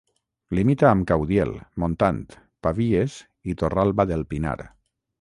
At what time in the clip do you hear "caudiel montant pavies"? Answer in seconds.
1.11-3.21